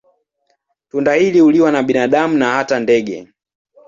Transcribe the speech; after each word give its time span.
Tunda 0.91 1.13
hili 1.13 1.39
huliwa 1.39 1.71
na 1.71 1.83
binadamu 1.83 2.37
na 2.37 2.51
hata 2.51 2.79
ndege. 2.79 3.27